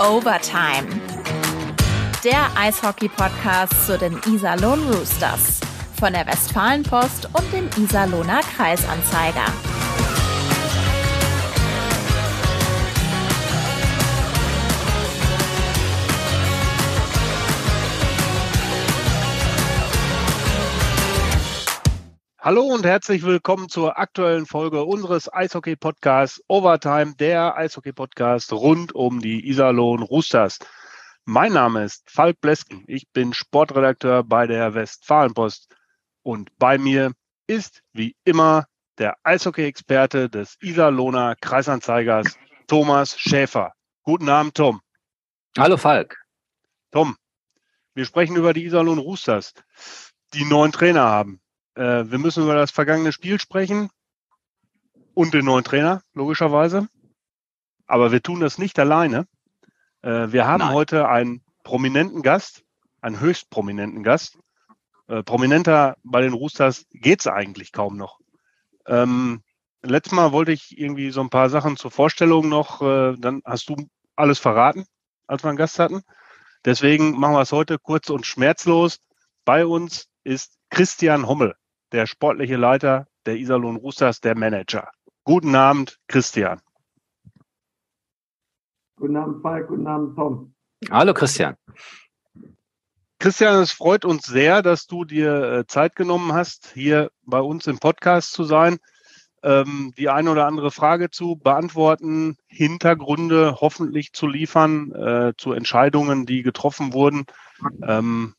[0.00, 0.88] Overtime.
[2.24, 5.60] Der Eishockey-Podcast zu den Iserlohn Roosters.
[5.98, 9.44] Von der Westfalenpost und dem Iserlohner Kreisanzeiger.
[22.42, 29.46] Hallo und herzlich willkommen zur aktuellen Folge unseres Eishockey-Podcasts Overtime, der Eishockey-Podcast rund um die
[29.46, 30.58] Iserlohn Roosters.
[31.26, 32.82] Mein Name ist Falk Blesken.
[32.86, 35.68] Ich bin Sportredakteur bei der Westfalenpost
[36.22, 37.12] und bei mir
[37.46, 38.64] ist wie immer
[38.96, 43.74] der Eishockey-Experte des Iserlohner Kreisanzeigers Thomas Schäfer.
[44.02, 44.80] Guten Abend, Tom.
[45.58, 46.16] Hallo, Falk.
[46.90, 47.16] Tom,
[47.92, 49.52] wir sprechen über die Iserlohn Roosters,
[50.32, 51.39] die neuen Trainer haben.
[51.74, 53.90] Äh, wir müssen über das vergangene Spiel sprechen
[55.14, 56.88] und den neuen Trainer, logischerweise.
[57.86, 59.26] Aber wir tun das nicht alleine.
[60.02, 60.74] Äh, wir haben Nein.
[60.74, 62.62] heute einen prominenten Gast,
[63.00, 64.38] einen höchst prominenten Gast.
[65.08, 68.20] Äh, prominenter bei den Roosters geht's eigentlich kaum noch.
[68.86, 69.42] Ähm,
[69.82, 73.68] letztes Mal wollte ich irgendwie so ein paar Sachen zur Vorstellung noch, äh, dann hast
[73.68, 73.76] du
[74.16, 74.86] alles verraten,
[75.26, 76.02] als wir einen Gast hatten.
[76.64, 78.98] Deswegen machen wir es heute kurz und schmerzlos.
[79.44, 81.54] Bei uns ist Christian Hommel
[81.92, 84.90] der sportliche Leiter der Iserlohn Roosters, der Manager.
[85.24, 86.60] Guten Abend, Christian.
[88.96, 89.68] Guten Abend, Falk.
[89.68, 90.54] Guten Abend, Tom.
[90.90, 91.56] Hallo, Christian.
[93.18, 97.66] Christian, es freut uns sehr, dass du dir äh, Zeit genommen hast, hier bei uns
[97.66, 98.78] im Podcast zu sein,
[99.42, 106.24] ähm, die eine oder andere Frage zu beantworten, Hintergründe hoffentlich zu liefern äh, zu Entscheidungen,
[106.24, 107.24] die getroffen wurden.
[107.86, 108.34] Ähm,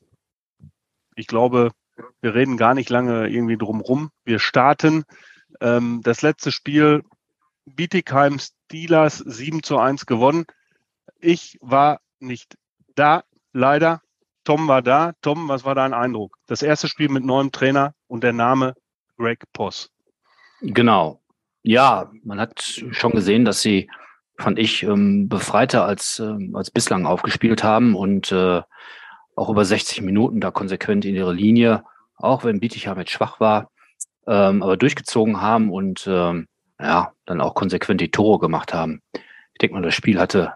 [1.14, 1.70] ich glaube,
[2.20, 4.10] wir reden gar nicht lange irgendwie drum rum.
[4.24, 5.04] Wir starten.
[5.60, 7.02] Ähm, das letzte Spiel,
[7.64, 10.44] Bietigheim Steelers 7 zu 1 gewonnen.
[11.20, 12.56] Ich war nicht
[12.94, 14.00] da, leider.
[14.44, 15.12] Tom war da.
[15.22, 16.36] Tom, was war dein Eindruck?
[16.46, 18.74] Das erste Spiel mit neuem Trainer und der Name
[19.16, 19.90] Greg Poss.
[20.60, 21.20] Genau.
[21.62, 22.60] Ja, man hat
[22.90, 23.88] schon gesehen, dass sie,
[24.36, 28.62] fand ich, ähm, befreiter als, ähm, als bislang aufgespielt haben und äh,
[29.36, 31.84] auch über 60 Minuten da konsequent in ihre Linie,
[32.22, 33.70] auch wenn Bietigheim jetzt schwach war,
[34.26, 36.46] ähm, aber durchgezogen haben und ähm,
[36.80, 39.00] ja, dann auch konsequent die Tore gemacht haben.
[39.14, 40.54] Ich denke mal, das Spiel hatte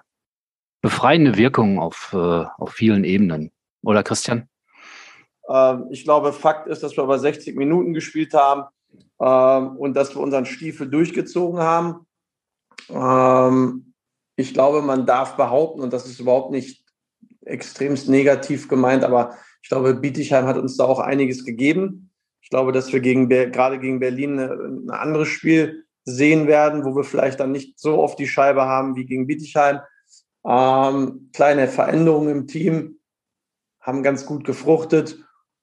[0.80, 3.50] befreiende Wirkung auf, äh, auf vielen Ebenen.
[3.82, 4.48] Oder Christian?
[5.48, 8.64] Ähm, ich glaube, Fakt ist, dass wir über 60 Minuten gespielt haben
[9.20, 12.06] ähm, und dass wir unseren Stiefel durchgezogen haben.
[12.88, 13.94] Ähm,
[14.36, 16.84] ich glaube, man darf behaupten, und das ist überhaupt nicht
[17.44, 22.12] extremst negativ gemeint, aber ich glaube, Bietigheim hat uns da auch einiges gegeben.
[22.40, 27.02] Ich glaube, dass wir gegen, gerade gegen Berlin ein anderes Spiel sehen werden, wo wir
[27.02, 29.80] vielleicht dann nicht so oft die Scheibe haben wie gegen Bietigheim.
[30.46, 33.00] Ähm, kleine Veränderungen im Team
[33.80, 35.18] haben ganz gut gefruchtet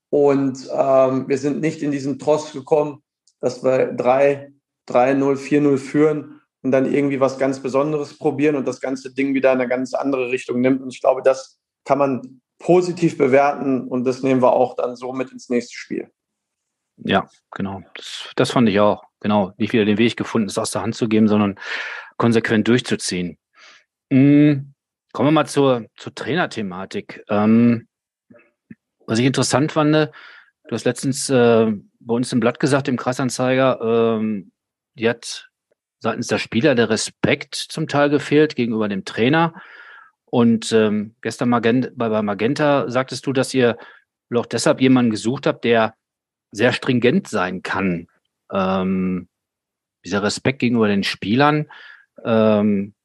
[0.10, 3.04] und ähm, wir sind nicht in diesen Tross gekommen,
[3.40, 4.52] dass wir 3,
[4.90, 9.54] 3-0, 4-0 führen und dann irgendwie was ganz Besonderes probieren und das ganze Ding wieder
[9.54, 10.82] in eine ganz andere Richtung nimmt.
[10.82, 15.14] Und ich glaube, das kann man positiv bewerten und das nehmen wir auch dann so
[15.14, 16.12] mit ins nächste Spiel.
[16.98, 17.82] Ja, genau.
[17.96, 19.04] Das, das fand ich auch.
[19.20, 19.54] Genau.
[19.58, 21.60] Nicht wieder den Weg gefunden, es aus der Hand zu geben, sondern
[22.18, 23.38] konsequent durchzuziehen.
[24.10, 24.74] Mhm.
[25.12, 27.24] Kommen wir mal zur, zur Trainerthematik.
[27.30, 27.88] Ähm,
[29.06, 30.10] was ich interessant fand, du
[30.72, 34.52] hast letztens äh, bei uns im Blatt gesagt, im Kreisanzeiger, ähm,
[34.96, 35.50] die hat
[36.00, 39.54] seitens der Spieler der Respekt zum Teil gefehlt gegenüber dem Trainer.
[40.34, 43.78] Und ähm, gestern Magenta, bei Magenta sagtest du, dass ihr
[44.34, 45.94] auch deshalb jemanden gesucht habt, der
[46.50, 48.08] sehr stringent sein kann.
[48.52, 49.28] Ähm,
[50.04, 51.70] dieser Respekt gegenüber den Spielern,
[52.26, 52.96] ähm,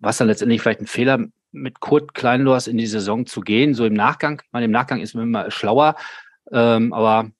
[0.00, 3.86] was dann letztendlich vielleicht ein Fehler mit Kurt Kleinlohrs in die Saison zu gehen, so
[3.86, 4.42] im Nachgang.
[4.44, 5.96] Ich meine, im Nachgang ist man immer schlauer,
[6.52, 7.30] ähm, aber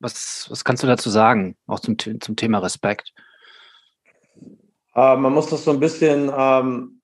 [0.00, 3.14] was, was kannst du dazu sagen, auch zum, zum Thema Respekt?
[4.96, 6.95] Äh, man muss das so ein bisschen ähm,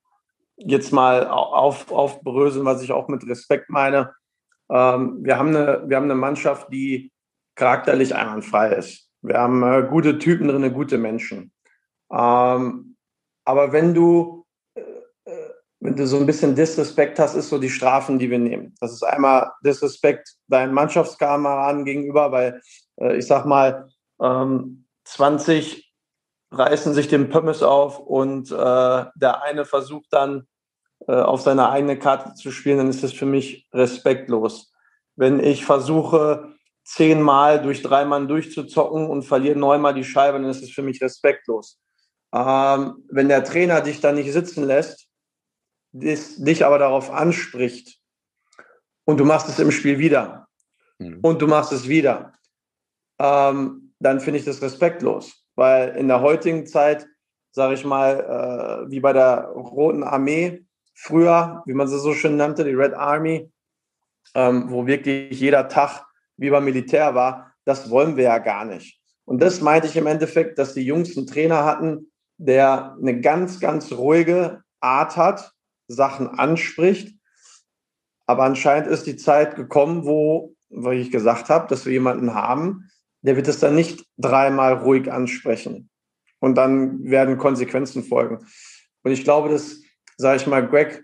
[0.57, 4.13] jetzt mal auf, aufbröseln, was ich auch mit Respekt meine.
[4.69, 7.11] Ähm, wir, haben eine, wir haben eine Mannschaft, die
[7.55, 9.09] charakterlich einwandfrei ist.
[9.21, 11.51] Wir haben äh, gute Typen drin, gute Menschen.
[12.11, 12.95] Ähm,
[13.45, 14.45] aber wenn du,
[14.75, 14.81] äh,
[15.25, 18.75] äh, wenn du so ein bisschen Disrespekt hast, ist so die Strafen, die wir nehmen.
[18.79, 22.61] Das ist einmal Disrespekt deinen Mannschaftskameraden gegenüber, weil
[22.99, 23.89] äh, ich sag mal,
[24.21, 25.92] ähm, 20
[26.53, 28.55] reißen sich den Pömmes auf und äh,
[29.15, 30.47] der eine versucht dann
[31.07, 34.71] äh, auf seine eigene Karte zu spielen, dann ist das für mich respektlos.
[35.15, 36.53] Wenn ich versuche,
[36.83, 41.01] zehnmal durch drei Mann durchzuzocken und verliere neunmal die Scheibe, dann ist das für mich
[41.01, 41.79] respektlos.
[42.33, 45.07] Ähm, wenn der Trainer dich dann nicht sitzen lässt,
[45.91, 47.99] dich aber darauf anspricht
[49.05, 50.47] und du machst es im Spiel wieder
[50.97, 51.19] mhm.
[51.21, 52.33] und du machst es wieder,
[53.19, 55.42] ähm, dann finde ich das respektlos.
[55.55, 57.07] Weil in der heutigen Zeit,
[57.51, 60.65] sage ich mal, äh, wie bei der Roten Armee,
[60.95, 63.51] früher, wie man sie so schön nannte, die Red Army,
[64.35, 66.05] ähm, wo wirklich jeder Tag
[66.37, 68.99] wie beim Militär war, das wollen wir ja gar nicht.
[69.25, 73.59] Und das meinte ich im Endeffekt, dass die Jungs einen Trainer hatten, der eine ganz,
[73.59, 75.53] ganz ruhige Art hat,
[75.87, 77.15] Sachen anspricht.
[78.25, 82.89] Aber anscheinend ist die Zeit gekommen, wo, wie ich gesagt habe, dass wir jemanden haben,
[83.23, 85.89] der wird es dann nicht dreimal ruhig ansprechen.
[86.39, 88.45] Und dann werden Konsequenzen folgen.
[89.03, 89.81] Und ich glaube, dass,
[90.17, 91.03] sage ich mal, Greg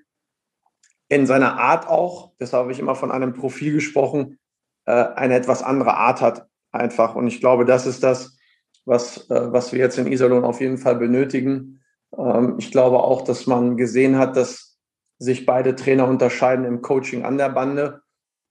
[1.07, 4.37] in seiner Art auch, deshalb habe ich immer von einem Profil gesprochen,
[4.85, 7.15] äh, eine etwas andere Art hat einfach.
[7.15, 8.37] Und ich glaube, das ist das,
[8.85, 11.81] was, äh, was wir jetzt in Iserlohn auf jeden Fall benötigen.
[12.15, 14.77] Ähm, ich glaube auch, dass man gesehen hat, dass
[15.19, 18.01] sich beide Trainer unterscheiden im Coaching an der Bande.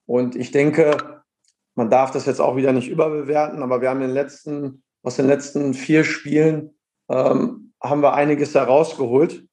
[0.05, 1.18] Und ich denke,
[1.79, 5.15] man darf das jetzt auch wieder nicht überbewerten, aber wir haben in den letzten, aus
[5.15, 6.77] den letzten vier Spielen
[7.09, 9.47] ähm, haben wir einiges herausgeholt.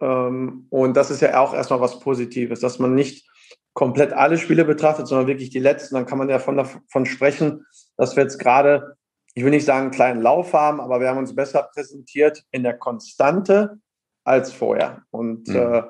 [0.00, 3.28] Ähm, und das ist ja auch erstmal was Positives, dass man nicht
[3.74, 5.96] komplett alle Spiele betrachtet, sondern wirklich die letzten.
[5.96, 7.66] Dann kann man ja von davon sprechen,
[7.96, 8.96] dass wir jetzt gerade,
[9.34, 12.62] ich will nicht sagen einen kleinen Lauf haben, aber wir haben uns besser präsentiert in
[12.62, 13.80] der Konstante
[14.22, 15.02] als vorher.
[15.10, 15.56] Und mhm.
[15.56, 15.82] äh,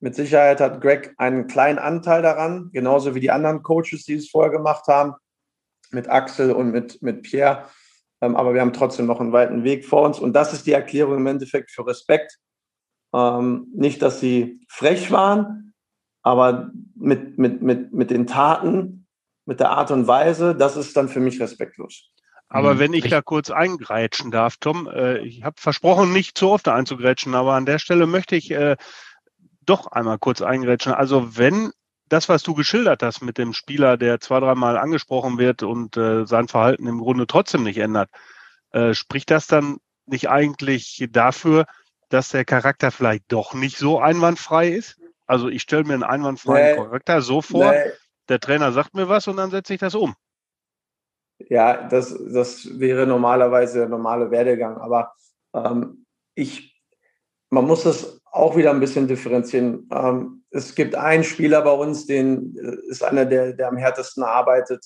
[0.00, 4.30] mit Sicherheit hat Greg einen kleinen Anteil daran, genauso wie die anderen Coaches, die es
[4.30, 5.14] vorher gemacht haben,
[5.90, 7.64] mit Axel und mit, mit Pierre.
[8.20, 10.18] Ähm, aber wir haben trotzdem noch einen weiten Weg vor uns.
[10.18, 12.38] Und das ist die Erklärung im Endeffekt für Respekt.
[13.14, 15.74] Ähm, nicht, dass sie frech waren,
[16.22, 19.06] aber mit, mit, mit, mit den Taten,
[19.44, 22.10] mit der Art und Weise, das ist dann für mich respektlos.
[22.48, 22.78] Aber mhm.
[22.78, 27.34] wenn ich da kurz eingrätschen darf, Tom, äh, ich habe versprochen, nicht zu oft einzugrätschen,
[27.34, 28.76] aber an der Stelle möchte ich äh,
[29.66, 30.92] doch einmal kurz eingrätschen.
[30.92, 31.72] Also wenn
[32.08, 36.24] das, was du geschildert hast mit dem Spieler, der zwei, dreimal angesprochen wird und äh,
[36.24, 38.10] sein Verhalten im Grunde trotzdem nicht ändert,
[38.70, 41.66] äh, spricht das dann nicht eigentlich dafür,
[42.08, 45.00] dass der Charakter vielleicht doch nicht so einwandfrei ist?
[45.26, 47.90] Also ich stelle mir einen einwandfreien nee, Charakter so vor, nee.
[48.28, 50.14] der Trainer sagt mir was und dann setze ich das um.
[51.38, 54.78] Ja, das, das wäre normalerweise der normale Werdegang.
[54.78, 55.12] Aber
[55.52, 56.80] ähm, ich,
[57.50, 59.88] man muss das auch wieder ein bisschen differenzieren.
[59.92, 64.22] Ähm, es gibt einen Spieler bei uns, den äh, ist einer, der, der am härtesten
[64.22, 64.84] arbeitet.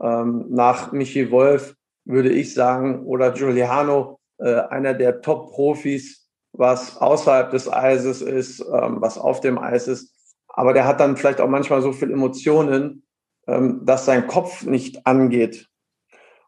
[0.00, 1.74] Ähm, nach Michi Wolf
[2.04, 9.00] würde ich sagen, oder Giuliano, äh, einer der Top-Profis, was außerhalb des Eises ist, ähm,
[9.00, 10.14] was auf dem Eis ist.
[10.48, 13.04] Aber der hat dann vielleicht auch manchmal so viel Emotionen,
[13.46, 15.68] ähm, dass sein Kopf nicht angeht.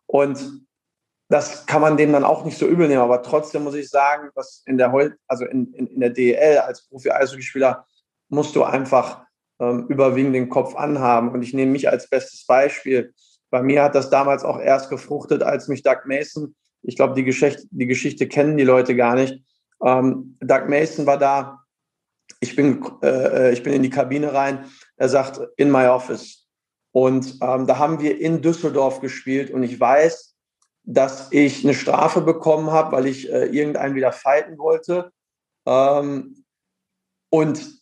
[0.07, 0.67] Und
[1.31, 3.01] das kann man dem dann auch nicht so übel nehmen.
[3.01, 4.93] Aber trotzdem muss ich sagen, dass in der,
[5.29, 7.87] also in, in, in der DEL als Profi-Eishockeyspieler
[8.29, 9.23] musst du einfach
[9.61, 11.31] ähm, überwiegend den Kopf anhaben.
[11.31, 13.15] Und ich nehme mich als bestes Beispiel.
[13.49, 17.25] Bei mir hat das damals auch erst gefruchtet, als mich Doug Mason, ich glaube, die
[17.25, 19.41] Geschichte, die Geschichte kennen die Leute gar nicht.
[19.85, 21.61] Ähm, Doug Mason war da.
[22.41, 24.65] Ich bin, äh, ich bin in die Kabine rein.
[24.97, 26.49] Er sagt, in my office.
[26.91, 29.53] Und ähm, da haben wir in Düsseldorf gespielt.
[29.53, 30.30] Und ich weiß,
[30.85, 35.13] dass ich eine Strafe bekommen habe, weil ich äh, irgendeinen wieder fighten wollte.
[35.67, 36.45] Ähm,
[37.31, 37.81] und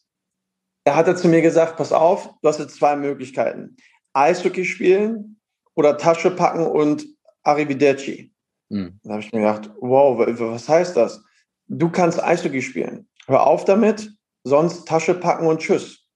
[0.84, 3.76] er hat zu mir gesagt, pass auf, du hast jetzt zwei Möglichkeiten.
[4.12, 5.40] Eishockey spielen
[5.74, 7.06] oder Tasche packen und
[7.42, 8.32] Arrivederci.
[8.70, 8.98] Hm.
[9.02, 11.22] Da habe ich mir gedacht, wow, was heißt das?
[11.66, 13.08] Du kannst Eishockey spielen.
[13.26, 14.10] Hör auf damit,
[14.44, 16.06] sonst Tasche packen und tschüss.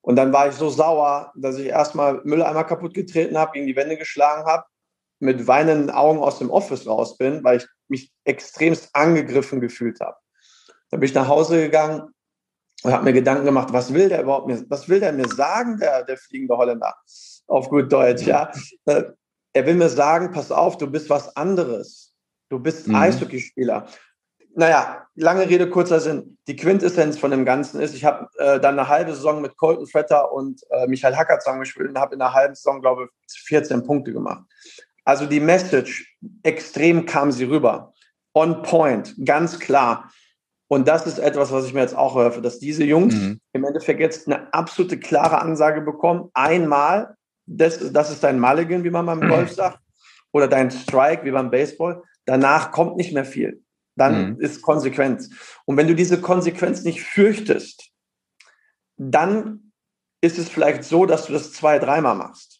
[0.00, 3.76] Und dann war ich so sauer, dass ich erstmal Mülleimer kaputt getreten habe, gegen die
[3.76, 4.64] Wände geschlagen habe
[5.22, 10.16] mit weinenden Augen aus dem Office raus bin, weil ich mich extremst angegriffen gefühlt habe.
[10.90, 12.12] Dann bin ich nach Hause gegangen
[12.82, 15.78] und habe mir Gedanken gemacht, was will der überhaupt mir, was will der mir sagen,
[15.78, 16.96] der, der fliegende Holländer,
[17.46, 18.50] auf gut Deutsch, ja.
[18.86, 19.04] Äh,
[19.54, 22.14] er will mir sagen, pass auf, du bist was anderes.
[22.48, 22.96] Du bist mhm.
[22.96, 23.86] Eishockeyspieler.
[24.54, 26.36] Naja, lange Rede, kurzer Sinn.
[26.46, 29.86] Die Quintessenz von dem Ganzen ist, ich habe äh, dann eine halbe Saison mit Colton
[29.86, 33.84] Fretter und äh, Michael Hacker zusammengespielt und habe in einer halben Saison, glaube ich, 14
[33.86, 34.44] Punkte gemacht.
[35.04, 37.92] Also die Message, extrem kam sie rüber.
[38.34, 40.10] On point, ganz klar.
[40.68, 43.40] Und das ist etwas, was ich mir jetzt auch hoffe, dass diese Jungs mhm.
[43.52, 46.30] im Endeffekt jetzt eine absolute klare Ansage bekommen.
[46.32, 47.14] Einmal,
[47.46, 49.54] das, das ist dein Mulligan, wie man beim Golf mhm.
[49.54, 49.78] sagt,
[50.32, 52.02] oder dein Strike, wie beim Baseball.
[52.24, 53.62] Danach kommt nicht mehr viel.
[53.96, 54.40] Dann mhm.
[54.40, 55.28] ist Konsequenz.
[55.66, 57.90] Und wenn du diese Konsequenz nicht fürchtest,
[58.96, 59.72] dann
[60.22, 62.51] ist es vielleicht so, dass du das zwei, dreimal machst.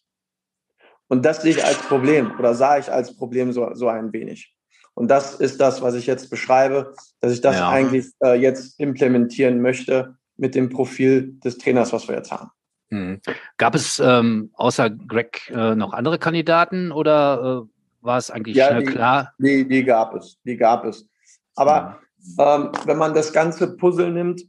[1.13, 4.51] Und das sehe ich als Problem oder sah ich als Problem so, so ein wenig.
[4.95, 7.69] Und das ist das, was ich jetzt beschreibe, dass ich das ja.
[7.69, 12.49] eigentlich äh, jetzt implementieren möchte mit dem Profil des Trainers, was wir jetzt haben.
[12.89, 13.21] Hm.
[13.59, 18.69] Gab es ähm, außer Greg äh, noch andere Kandidaten oder äh, war es eigentlich ja,
[18.69, 19.33] schnell die, klar?
[19.37, 21.07] Die, die gab es, die gab es.
[21.53, 22.01] Aber
[22.39, 22.55] ja.
[22.55, 24.41] ähm, wenn man das ganze Puzzle nimmt,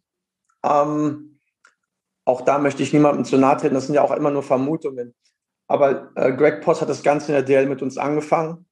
[0.65, 1.41] ähm,
[2.25, 5.15] auch da möchte ich niemandem zu nahe treten, das sind ja auch immer nur Vermutungen.
[5.67, 8.67] Aber äh, Greg Post hat das Ganze in der DL mit uns angefangen.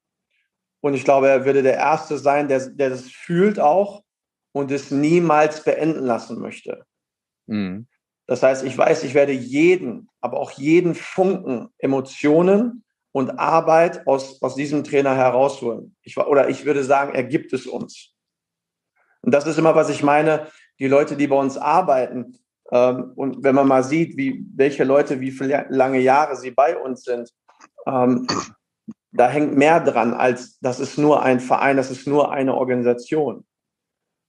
[0.81, 4.03] Und ich glaube, er würde der Erste sein, der, der das fühlt auch
[4.51, 6.85] und es niemals beenden lassen möchte.
[7.47, 7.87] Mhm.
[8.27, 14.41] Das heißt, ich weiß, ich werde jeden, aber auch jeden Funken Emotionen und Arbeit aus,
[14.41, 15.95] aus diesem Trainer herausholen.
[16.01, 18.13] Ich, oder ich würde sagen, er gibt es uns.
[19.21, 20.47] Und das ist immer, was ich meine,
[20.79, 22.37] die Leute, die bei uns arbeiten.
[22.71, 26.77] Ähm, und wenn man mal sieht, wie, welche Leute, wie viele lange Jahre sie bei
[26.77, 27.29] uns sind,
[27.85, 28.27] ähm,
[29.11, 33.45] da hängt mehr dran, als das ist nur ein Verein, das ist nur eine Organisation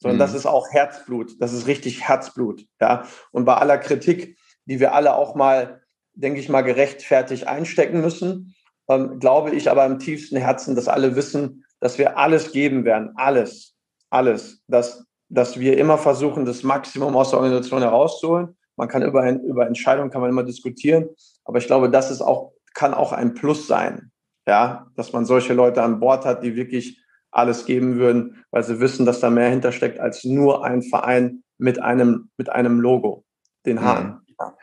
[0.04, 0.20] sondern mhm.
[0.20, 1.40] das ist auch Herzblut.
[1.40, 2.66] Das ist richtig Herzblut.
[2.78, 3.06] Ja.
[3.32, 4.36] Und bei aller Kritik,
[4.66, 8.54] die wir alle auch mal, denke ich mal, gerechtfertigt einstecken müssen,
[8.86, 13.12] ähm, glaube ich aber im tiefsten Herzen, dass alle wissen, dass wir alles geben werden.
[13.16, 13.74] Alles.
[14.10, 14.62] Alles.
[14.68, 18.56] Dass, dass wir immer versuchen, das Maximum aus der Organisation herauszuholen.
[18.76, 21.08] Man kann über, über Entscheidungen kann man immer diskutieren.
[21.44, 24.10] Aber ich glaube, das ist auch, kann auch ein Plus sein.
[24.46, 28.78] Ja, dass man solche Leute an Bord hat, die wirklich alles geben würden, weil sie
[28.78, 33.24] wissen, dass da mehr hintersteckt als nur ein Verein mit einem, mit einem Logo,
[33.66, 34.20] den Hahn.
[34.38, 34.54] Ja.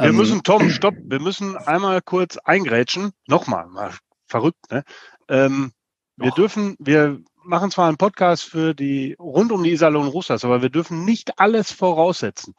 [0.00, 3.12] Wir ähm, müssen, Tom, stopp, wir müssen einmal kurz eingrätschen.
[3.28, 3.92] Nochmal, mal
[4.26, 4.82] verrückt, ne?
[5.28, 5.72] Ähm,
[6.16, 10.62] wir dürfen, wir machen zwar einen Podcast für die rund um die Iserlohn Russas, aber
[10.62, 12.54] wir dürfen nicht alles voraussetzen.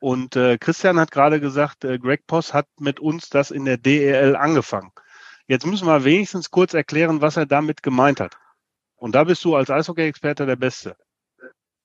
[0.00, 3.76] Und äh, Christian hat gerade gesagt, äh, Greg Poss hat mit uns das in der
[3.76, 4.92] DEL angefangen.
[5.46, 8.36] Jetzt müssen wir wenigstens kurz erklären, was er damit gemeint hat.
[8.96, 10.96] Und da bist du als Eishockey-Experte der Beste.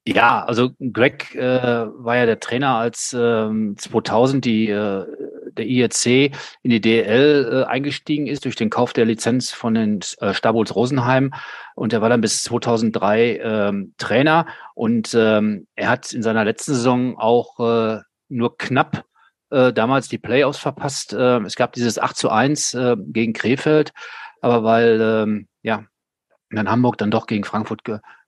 [0.07, 5.05] Ja, also Greg äh, war ja der Trainer, als ähm, 2000 die, äh,
[5.57, 9.99] der IEC in die DL äh, eingestiegen ist durch den Kauf der Lizenz von den
[10.19, 11.33] äh, Stabols Rosenheim.
[11.75, 14.45] Und er war dann bis 2003 ähm, Trainer.
[14.73, 19.05] Und ähm, er hat in seiner letzten Saison auch äh, nur knapp
[19.49, 21.13] äh, damals die Playoffs verpasst.
[21.13, 23.93] Äh, es gab dieses 8 zu 1 äh, gegen Krefeld.
[24.41, 25.85] Aber weil ähm, ja,
[26.51, 27.81] dann Hamburg dann doch gegen Frankfurt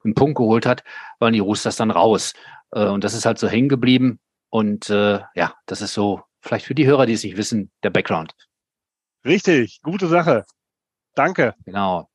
[0.03, 0.83] einen Punkt geholt hat,
[1.19, 2.33] waren die Roosters dann raus.
[2.71, 4.19] Äh, und das ist halt so hängen geblieben.
[4.49, 7.89] Und äh, ja, das ist so, vielleicht für die Hörer, die es nicht wissen, der
[7.89, 8.33] Background.
[9.25, 10.45] Richtig, gute Sache.
[11.15, 11.55] Danke.
[11.65, 12.09] Genau.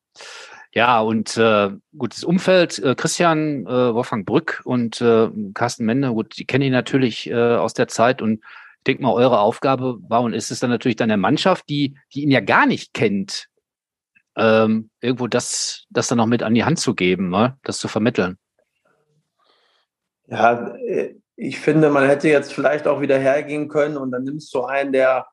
[0.75, 6.39] Ja, und äh, gutes Umfeld, äh, Christian, äh, Wolfgang Brück und äh, Carsten Mende, gut,
[6.39, 8.43] die kenne ich natürlich äh, aus der Zeit und
[8.79, 11.97] ich denke mal, eure Aufgabe war und ist es dann natürlich dann der Mannschaft, die,
[12.15, 13.49] die ihn ja gar nicht kennt,
[14.35, 17.59] ähm, irgendwo das, das dann noch mit an die Hand zu geben, ne?
[17.63, 18.39] das zu vermitteln.
[20.27, 24.55] Ja, äh, ich finde, man hätte jetzt vielleicht auch wieder hergehen können und dann nimmst
[24.55, 25.27] du einen, der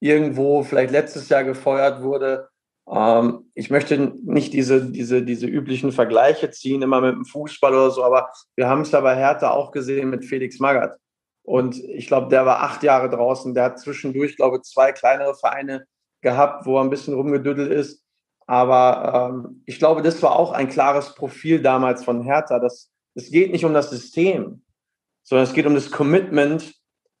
[0.00, 2.48] irgendwo vielleicht letztes Jahr gefeuert wurde.
[2.88, 7.90] Ähm, ich möchte nicht diese, diese, diese üblichen Vergleiche ziehen, immer mit dem Fußball oder
[7.90, 10.96] so, aber wir haben es ja bei Hertha auch gesehen mit Felix Magath.
[11.42, 13.54] Und ich glaube, der war acht Jahre draußen.
[13.54, 15.86] Der hat zwischendurch, glaube ich, zwei kleinere Vereine
[16.20, 18.02] gehabt, wo er ein bisschen rumgedüdelt ist.
[18.48, 22.58] Aber ähm, ich glaube, das war auch ein klares Profil damals von Hertha.
[22.58, 24.64] Das, es geht nicht um das System,
[25.26, 26.74] sondern es geht um das Commitment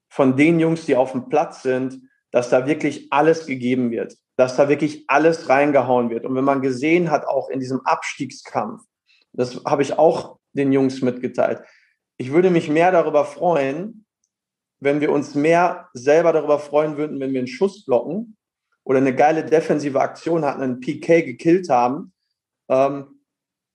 [0.08, 4.56] von den Jungs, die auf dem Platz sind, dass da wirklich alles gegeben wird, dass
[4.56, 6.24] da wirklich alles reingehauen wird.
[6.24, 8.82] Und wenn man gesehen hat, auch in diesem Abstiegskampf,
[9.32, 11.60] das habe ich auch den Jungs mitgeteilt,
[12.16, 14.06] ich würde mich mehr darüber freuen,
[14.80, 18.36] wenn wir uns mehr selber darüber freuen würden, wenn wir einen Schuss blocken,
[18.84, 22.12] oder eine geile defensive Aktion hatten, einen PK gekillt haben,
[22.68, 23.20] ähm,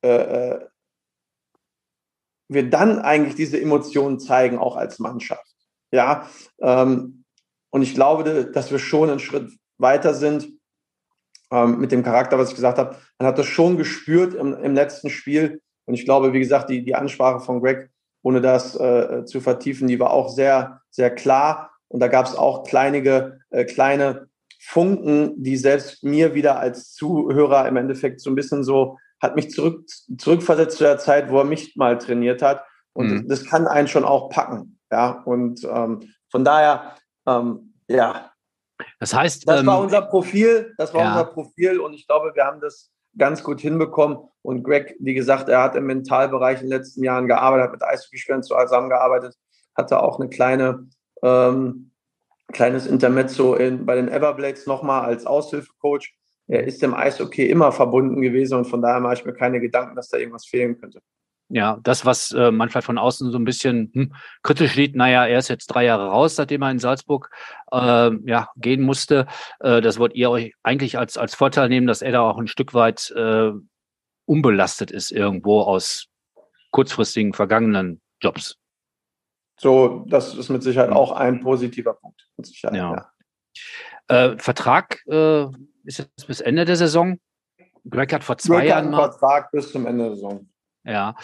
[0.01, 0.67] äh, äh,
[2.51, 5.46] wir dann eigentlich diese Emotionen zeigen, auch als Mannschaft.
[5.91, 6.27] Ja,
[6.60, 7.24] ähm,
[7.70, 10.50] und ich glaube, dass wir schon einen Schritt weiter sind
[11.51, 12.98] ähm, mit dem Charakter, was ich gesagt habe.
[13.17, 15.62] Man hat das schon gespürt im, im letzten Spiel.
[15.86, 17.89] Und ich glaube, wie gesagt, die, die Ansprache von Greg,
[18.24, 21.72] ohne das äh, zu vertiefen, die war auch sehr, sehr klar.
[21.88, 24.27] Und da gab es auch kleinige, äh, kleine
[24.60, 29.51] Funken, die selbst mir wieder als Zuhörer im Endeffekt so ein bisschen so, hat mich
[29.51, 29.87] zurück,
[30.17, 32.63] zurückversetzt zu der Zeit, wo er mich mal trainiert hat.
[32.93, 33.27] Und mhm.
[33.27, 34.79] das, das, kann einen schon auch packen.
[34.91, 36.95] Ja, und ähm, von daher,
[37.27, 38.31] ähm, ja.
[38.99, 41.11] Das heißt, das ähm, war unser Profil, das war ja.
[41.11, 44.17] unser Profil und ich glaube, wir haben das ganz gut hinbekommen.
[44.41, 47.83] Und Greg, wie gesagt, er hat im Mentalbereich in den letzten Jahren gearbeitet, hat mit
[47.83, 49.35] Eishockeyspielern zusammengearbeitet,
[49.75, 50.89] hatte auch eine kleine
[51.21, 51.91] ähm,
[52.51, 56.13] kleines Intermezzo in, bei den Everblades nochmal als Aushilfecoach.
[56.48, 59.95] Er ist dem Eishockey immer verbunden gewesen und von daher mache ich mir keine Gedanken,
[59.95, 61.01] dass da irgendwas fehlen könnte.
[61.53, 65.38] Ja, das, was äh, manchmal von außen so ein bisschen hm, kritisch liegt, naja, er
[65.38, 67.29] ist jetzt drei Jahre raus, seitdem er in Salzburg
[67.74, 69.27] äh, ja, gehen musste.
[69.60, 72.48] Äh, das wollt ihr euch eigentlich als, als Vorteil nehmen, dass er da auch ein
[72.48, 73.51] Stück weit äh,
[74.25, 76.07] unbelastet ist irgendwo aus
[76.71, 78.57] kurzfristigen vergangenen Jobs.
[79.60, 80.98] So, das ist mit Sicherheit hm.
[80.98, 82.29] auch ein positiver Punkt.
[82.38, 83.12] Mit Sicherheit, ja.
[84.07, 84.31] ja.
[84.31, 85.48] Äh, Vertrag äh,
[85.83, 87.19] ist jetzt bis Ende der Saison.
[87.89, 90.47] Greg hat vor zwei Greg Jahren hat einen Vertrag bis zum Ende der Saison.
[90.83, 91.15] Ja,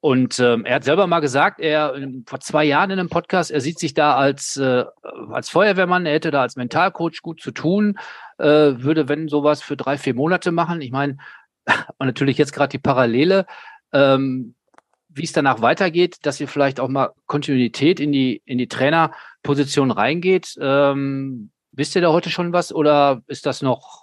[0.00, 1.94] und ähm, er hat selber mal gesagt, er
[2.26, 4.84] vor zwei Jahren in einem Podcast, er sieht sich da als, äh,
[5.30, 7.98] als Feuerwehrmann, er hätte da als Mentalcoach gut zu tun,
[8.38, 10.80] äh, würde, wenn sowas, für drei, vier Monate machen.
[10.80, 11.18] Ich meine,
[11.98, 13.44] und natürlich jetzt gerade die Parallele,
[13.92, 14.54] ähm,
[15.10, 19.90] wie es danach weitergeht, dass ihr vielleicht auch mal Kontinuität in die, in die Trainerposition
[19.90, 20.56] reingeht.
[20.58, 24.01] Ähm, wisst ihr da heute schon was oder ist das noch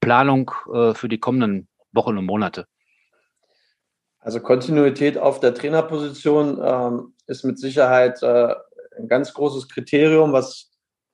[0.00, 2.66] Planung äh, für die kommenden Wochen und Monate?
[4.20, 8.54] Also Kontinuität auf der Trainerposition ähm, ist mit Sicherheit äh,
[8.98, 10.70] ein ganz großes Kriterium, was,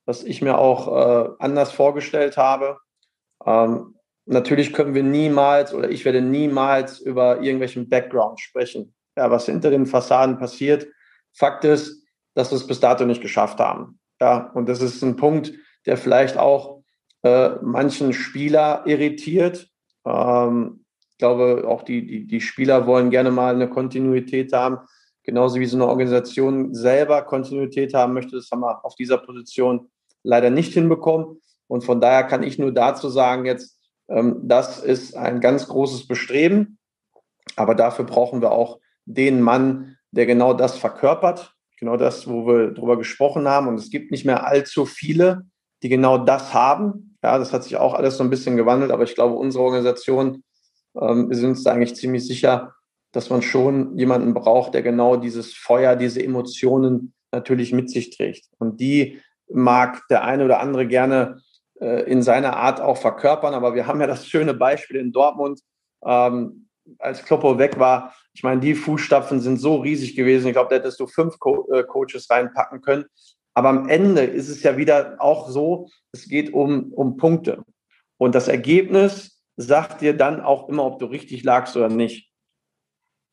[0.07, 2.79] was ich mir auch äh, anders vorgestellt habe.
[3.45, 9.47] Ähm, natürlich können wir niemals oder ich werde niemals über irgendwelchen Background sprechen, ja, was
[9.47, 10.89] hinter den Fassaden passiert.
[11.33, 14.01] Fakt ist, dass wir es bis dato nicht geschafft haben.
[14.21, 15.53] Ja, und das ist ein Punkt,
[15.87, 16.76] der vielleicht auch
[17.27, 19.69] äh, manchen Spieler irritiert.
[20.07, 24.79] Ähm, ich glaube, auch die, die, die Spieler wollen gerne mal eine Kontinuität haben,
[25.25, 28.37] genauso wie so eine Organisation selber Kontinuität haben möchte.
[28.37, 29.91] Das haben wir auf dieser Position
[30.23, 31.41] leider nicht hinbekommen.
[31.69, 33.77] Und von daher kann ich nur dazu sagen, jetzt,
[34.09, 36.79] ähm, das ist ein ganz großes Bestreben.
[37.57, 42.71] Aber dafür brauchen wir auch den Mann, der genau das verkörpert, genau das, wo wir
[42.73, 43.67] drüber gesprochen haben.
[43.67, 45.47] Und es gibt nicht mehr allzu viele,
[45.83, 47.16] die genau das haben.
[47.27, 50.45] Ja, das hat sich auch alles so ein bisschen gewandelt, aber ich glaube, unsere Organisation
[51.01, 52.75] ähm, wir sind uns da eigentlich ziemlich sicher,
[53.13, 58.47] dass man schon jemanden braucht, der genau dieses Feuer, diese Emotionen natürlich mit sich trägt.
[58.59, 61.41] Und die mag der eine oder andere gerne
[61.81, 63.55] äh, in seiner Art auch verkörpern.
[63.55, 65.61] Aber wir haben ja das schöne Beispiel in Dortmund,
[66.05, 68.15] ähm, als Kloppo weg war.
[68.33, 70.47] Ich meine, die Fußstapfen sind so riesig gewesen.
[70.47, 73.07] Ich glaube, da hättest du fünf Co äh, Coaches reinpacken können.
[73.57, 77.65] Aber am Ende ist es ja wieder auch so, es geht um, um Punkte.
[78.19, 82.31] Und das Ergebnis sagt dir dann auch immer, ob du richtig lagst oder nicht.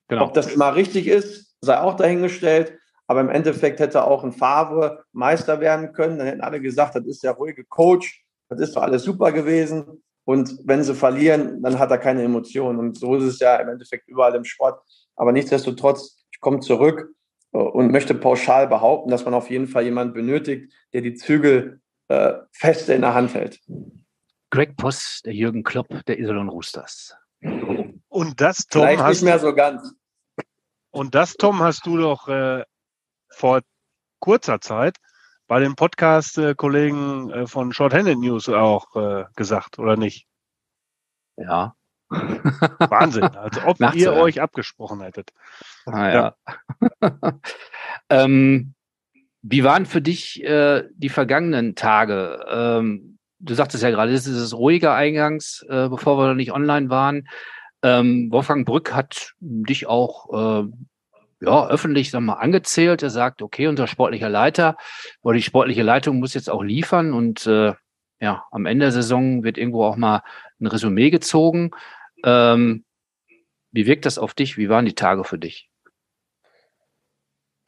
[0.08, 0.24] Genau.
[0.24, 2.80] Ob das immer richtig ist, sei auch dahingestellt.
[3.06, 6.18] Aber im Endeffekt hätte auch ein Favre Meister werden können.
[6.18, 10.04] Dann hätten alle gesagt, das ist der ruhige Coach, das ist doch alles super gewesen.
[10.24, 12.80] Und wenn sie verlieren, dann hat er keine Emotionen.
[12.80, 14.82] Und so ist es ja im Endeffekt überall im Sport.
[15.18, 17.14] Aber nichtsdestotrotz, ich komme zurück
[17.54, 22.34] und möchte pauschal behaupten, dass man auf jeden Fall jemanden benötigt, der die Zügel äh,
[22.52, 23.62] feste in der Hand hält.
[24.50, 27.16] Greg Poss, der Jürgen Klopp, der Iserlohn Roosters.
[28.10, 29.94] Und das, Tom, Vielleicht hast, nicht mehr so ganz.
[30.92, 32.64] Und das, Tom, hast du doch äh,
[33.30, 33.62] vor
[34.20, 34.98] kurzer Zeit
[35.48, 40.28] bei dem Podcast-Kollegen äh, von Shorthanded News auch äh, gesagt, oder nicht?
[41.38, 41.76] Ja.
[42.10, 45.34] Wahnsinn, als ob ihr euch abgesprochen hättet.
[45.86, 46.36] Ah, ja.
[48.10, 48.74] ähm,
[49.42, 52.46] wie waren für dich äh, die vergangenen Tage?
[52.50, 56.54] Ähm, du sagtest ja gerade, das ist es ruhiger eingangs, äh, bevor wir noch nicht
[56.54, 57.28] online waren.
[57.82, 60.68] Ähm, Wolfgang Brück hat dich auch äh,
[61.42, 63.04] ja, öffentlich sag mal, angezählt.
[63.04, 64.78] Er sagt, okay, unser sportlicher Leiter
[65.22, 67.74] oder die sportliche Leitung muss jetzt auch liefern und äh,
[68.22, 70.24] ja, am Ende der Saison wird irgendwo auch mal
[70.62, 71.72] ein Resümee gezogen.
[72.24, 72.86] Ähm,
[73.72, 74.58] wie wirkt das auf dich?
[74.58, 75.70] Wie waren die Tage für dich?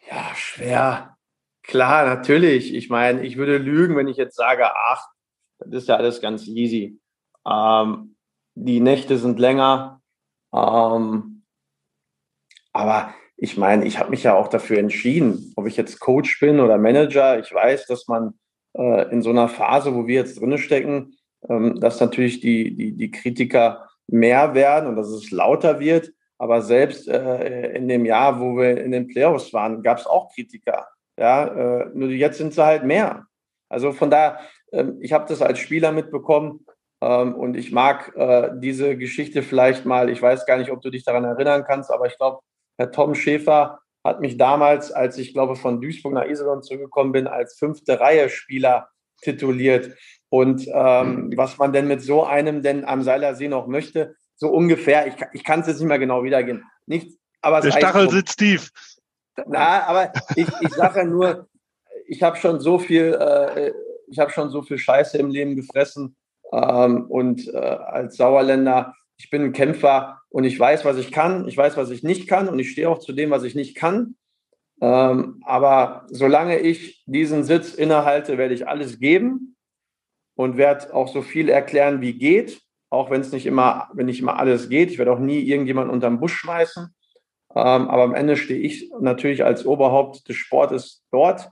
[0.10, 1.18] Ja, schwer.
[1.64, 2.74] Klar, natürlich.
[2.76, 5.08] Ich meine, ich würde lügen, wenn ich jetzt sage, ach,
[5.60, 7.00] das ist ja alles ganz easy.
[7.48, 8.16] Ähm,
[8.56, 10.02] die Nächte sind länger.
[10.54, 11.44] Ähm,
[12.72, 16.60] aber ich meine, ich habe mich ja auch dafür entschieden, ob ich jetzt Coach bin
[16.60, 17.40] oder Manager.
[17.40, 18.40] Ich weiß, dass man
[18.78, 21.18] äh, in so einer Phase, wo wir jetzt drin stecken,
[21.50, 26.12] ähm, dass natürlich die, die, die Kritiker mehr werden und dass es lauter wird.
[26.38, 30.34] Aber selbst äh, in dem Jahr, wo wir in den Playoffs waren, gab es auch
[30.34, 30.88] Kritiker.
[31.18, 33.26] Ja, äh, nur jetzt sind sie halt mehr.
[33.70, 34.40] Also von daher,
[34.72, 36.66] ähm, ich habe das als Spieler mitbekommen
[37.02, 40.90] ähm, und ich mag äh, diese Geschichte vielleicht mal, ich weiß gar nicht, ob du
[40.90, 42.40] dich daran erinnern kannst, aber ich glaube,
[42.78, 47.28] Herr Tom Schäfer hat mich damals, als ich glaube von Duisburg nach Iserlohn zurückgekommen bin,
[47.28, 48.90] als fünfte Reihe Spieler
[49.22, 49.96] tituliert.
[50.30, 51.38] Und ähm, mhm.
[51.38, 55.44] was man denn mit so einem denn am Seilersee noch möchte, so ungefähr, ich, ich
[55.44, 56.64] kann es jetzt nicht mehr genau wiedergeben.
[56.86, 58.70] Nicht, aber Der Stachel sitzt tief.
[59.48, 61.48] Na, aber ich, ich sage nur,
[62.08, 63.74] ich habe schon so viel äh,
[64.08, 66.16] ich habe schon so viel Scheiße im Leben gefressen,
[66.54, 71.48] Ähm, und äh, als Sauerländer, ich bin ein Kämpfer und ich weiß, was ich kann,
[71.48, 73.76] ich weiß, was ich nicht kann und ich stehe auch zu dem, was ich nicht
[73.76, 74.16] kann.
[74.80, 79.56] Ähm, aber solange ich diesen Sitz innehalte, werde ich alles geben
[80.36, 84.20] und werde auch so viel erklären, wie geht, auch wenn es nicht immer, wenn nicht
[84.20, 84.92] immer alles geht.
[84.92, 86.94] Ich werde auch nie irgendjemanden unterm Busch schmeißen.
[87.56, 91.50] Ähm, aber am Ende stehe ich natürlich als Oberhaupt des Sportes dort,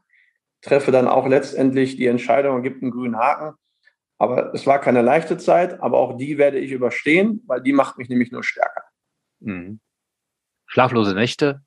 [0.61, 3.55] treffe dann auch letztendlich die Entscheidung und gibt einen grünen Haken.
[4.17, 7.97] Aber es war keine leichte Zeit, aber auch die werde ich überstehen, weil die macht
[7.97, 8.83] mich nämlich nur stärker.
[9.39, 9.79] Mhm.
[10.67, 11.61] Schlaflose Nächte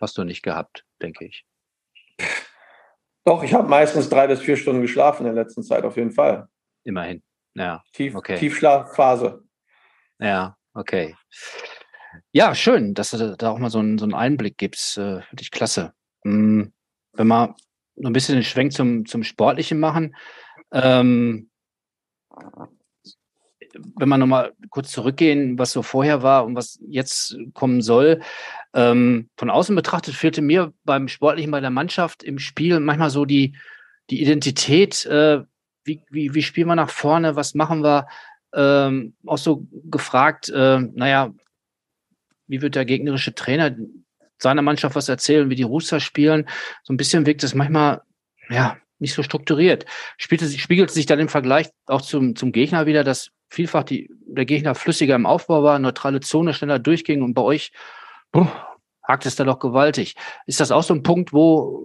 [0.00, 1.46] hast du nicht gehabt, denke ich.
[3.24, 6.12] Doch, ich habe meistens drei bis vier Stunden geschlafen in der letzten Zeit, auf jeden
[6.12, 6.48] Fall.
[6.84, 7.22] Immerhin.
[7.54, 7.82] Ja.
[7.92, 8.36] Tief, okay.
[8.38, 9.44] Tiefschlafphase.
[10.18, 11.14] Ja, okay.
[12.32, 14.98] Ja, schön, dass du da auch mal so einen, so einen Einblick gibst.
[14.98, 15.92] Äh, Finde ich klasse.
[16.24, 16.72] Hm,
[17.12, 17.54] wenn wir
[17.96, 20.16] noch ein bisschen den Schwenk zum, zum Sportlichen machen,
[20.72, 21.50] ähm,
[23.96, 28.20] wenn wir nochmal kurz zurückgehen, was so vorher war und was jetzt kommen soll.
[28.72, 33.24] Ähm, von außen betrachtet fehlte mir beim Sportlichen bei der Mannschaft im Spiel manchmal so
[33.24, 33.56] die,
[34.10, 35.06] die Identität.
[35.06, 35.42] Äh,
[35.84, 37.36] wie, wie, wie spielen wir nach vorne?
[37.36, 38.06] Was machen wir?
[38.54, 41.32] Ähm, auch so gefragt, äh, naja,
[42.46, 43.74] wie wird der gegnerische Trainer
[44.38, 46.48] seiner Mannschaft was erzählen, wie die Rooster spielen?
[46.82, 48.02] So ein bisschen wirkt es manchmal,
[48.48, 49.86] ja, nicht so strukturiert.
[50.18, 54.44] Spielte, spiegelt sich dann im Vergleich auch zum, zum Gegner wieder, dass vielfach die, der
[54.44, 57.72] Gegner flüssiger im Aufbau war, neutrale Zone schneller durchging und bei euch
[58.32, 60.14] boah, hakt es da doch gewaltig.
[60.46, 61.84] Ist das auch so ein Punkt, wo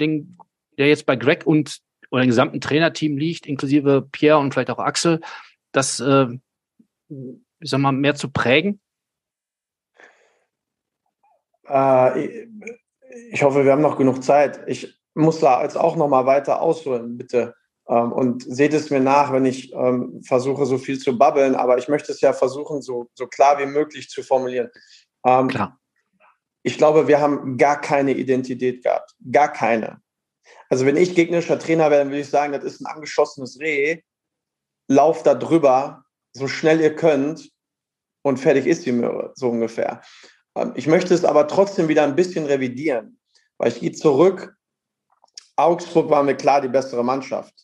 [0.00, 0.36] den,
[0.76, 1.78] der jetzt bei Greg und
[2.14, 5.20] oder dem gesamten Trainerteam liegt, inklusive Pierre und vielleicht auch Axel,
[5.72, 6.28] das, äh,
[7.08, 8.80] ich sag mal, mehr zu prägen?
[11.68, 12.46] Äh,
[13.32, 14.60] ich hoffe, wir haben noch genug Zeit.
[14.68, 17.56] Ich muss da jetzt auch noch mal weiter ausholen, bitte.
[17.88, 21.78] Ähm, und seht es mir nach, wenn ich ähm, versuche, so viel zu babbeln, aber
[21.78, 24.70] ich möchte es ja versuchen, so, so klar wie möglich zu formulieren.
[25.26, 25.80] Ähm, klar.
[26.62, 29.16] Ich glaube, wir haben gar keine Identität gehabt.
[29.32, 30.00] Gar keine.
[30.68, 34.02] Also wenn ich gegnerischer Trainer wäre, dann würde ich sagen, das ist ein angeschossenes Reh.
[34.88, 37.50] Lauft da drüber, so schnell ihr könnt
[38.22, 40.02] und fertig ist die Möhre, so ungefähr.
[40.56, 43.18] Ähm, ich möchte es aber trotzdem wieder ein bisschen revidieren,
[43.58, 44.56] weil ich gehe zurück.
[45.56, 47.54] Augsburg waren wir klar die bessere Mannschaft.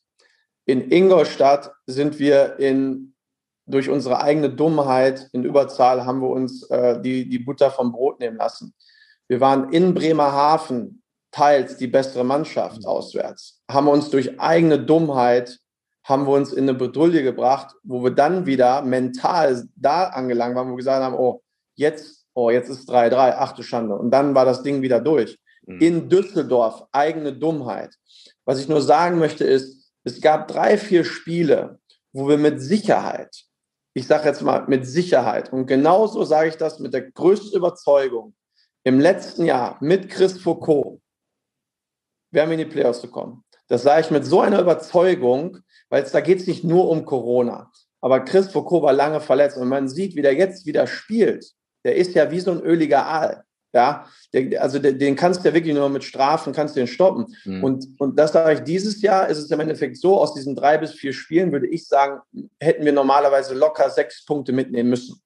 [0.67, 3.15] In Ingolstadt sind wir in,
[3.67, 8.21] durch unsere eigene Dummheit in Überzahl haben wir uns äh, die, die Butter vom Brot
[8.21, 8.75] nehmen lassen.
[9.27, 15.59] Wir waren in Bremerhaven teils die bessere Mannschaft auswärts, haben uns durch eigene Dummheit
[16.05, 20.69] haben wir uns in eine Bedrulle gebracht, wo wir dann wieder mental da angelangt waren,
[20.69, 21.43] wo wir gesagt haben, oh,
[21.77, 23.95] jetzt, oh, jetzt ist 3-3, achte Schande.
[23.95, 25.39] Und dann war das Ding wieder durch.
[25.67, 25.81] Mhm.
[25.81, 27.95] In Düsseldorf, eigene Dummheit.
[28.45, 31.79] Was ich nur sagen möchte ist, es gab drei, vier Spiele,
[32.13, 33.45] wo wir mit Sicherheit,
[33.95, 38.35] ich sage jetzt mal mit Sicherheit, und genauso sage ich das mit der größten Überzeugung,
[38.83, 41.01] im letzten Jahr mit Chris Foucault
[42.31, 43.45] wir in die Playoffs gekommen.
[43.69, 47.05] Das sage ich mit so einer Überzeugung, weil es da geht es nicht nur um
[47.05, 47.71] Corona.
[48.01, 51.53] Aber Chris Foucault war lange verletzt und man sieht, wie der jetzt wieder spielt.
[51.85, 53.45] Der ist ja wie so ein öliger Aal.
[53.73, 56.89] Ja, der, also den, den kannst du ja wirklich nur mit Strafen, kannst du den
[56.89, 57.27] stoppen.
[57.45, 57.63] Mhm.
[57.63, 60.77] Und, und das sage ich, dieses Jahr ist es im Endeffekt so, aus diesen drei
[60.77, 62.21] bis vier Spielen würde ich sagen,
[62.59, 65.21] hätten wir normalerweise locker sechs Punkte mitnehmen müssen.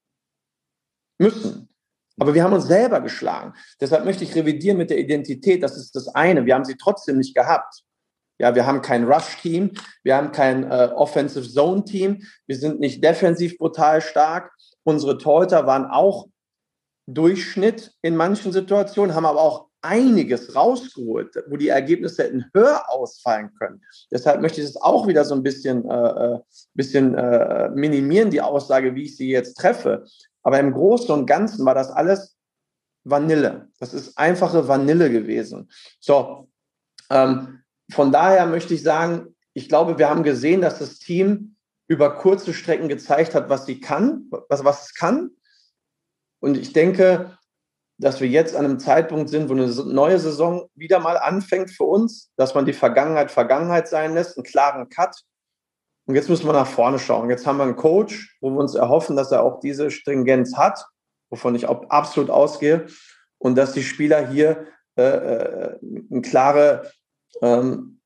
[1.18, 1.68] Müssen.
[2.18, 3.54] Aber wir haben uns selber geschlagen.
[3.80, 5.62] Deshalb möchte ich revidieren mit der Identität.
[5.62, 6.46] Das ist das eine.
[6.46, 7.82] Wir haben sie trotzdem nicht gehabt.
[8.38, 9.72] Ja, wir haben kein Rush-Team,
[10.02, 14.52] wir haben kein äh, Offensive Zone-Team, wir sind nicht defensiv brutal stark.
[14.82, 16.26] Unsere Torhüter waren auch
[17.06, 23.50] Durchschnitt in manchen Situationen, haben aber auch einiges rausgeholt, wo die Ergebnisse hätten höher ausfallen
[23.58, 23.82] können.
[24.10, 26.38] Deshalb möchte ich es auch wieder so ein bisschen, äh, äh,
[26.72, 30.06] bisschen äh, minimieren, die Aussage, wie ich sie jetzt treffe.
[30.44, 32.36] Aber im Großen und Ganzen war das alles
[33.02, 33.68] Vanille.
[33.80, 35.70] Das ist einfache Vanille gewesen.
[36.00, 36.48] So,
[37.10, 42.16] ähm, von daher möchte ich sagen, ich glaube, wir haben gesehen, dass das Team über
[42.16, 45.30] kurze Strecken gezeigt hat, was sie kann, was, was es kann.
[46.40, 47.38] Und ich denke,
[47.98, 51.84] dass wir jetzt an einem Zeitpunkt sind, wo eine neue Saison wieder mal anfängt für
[51.84, 55.22] uns, dass man die Vergangenheit Vergangenheit sein lässt, einen klaren Cut.
[56.06, 57.30] Und jetzt müssen wir nach vorne schauen.
[57.30, 60.84] Jetzt haben wir einen Coach, wo wir uns erhoffen, dass er auch diese Stringenz hat,
[61.30, 62.86] wovon ich absolut ausgehe,
[63.38, 65.78] und dass die Spieler hier äh, äh
[66.10, 66.90] eine klare,
[67.42, 68.00] ähm,